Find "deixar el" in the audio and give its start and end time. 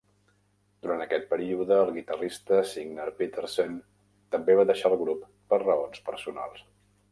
4.73-4.99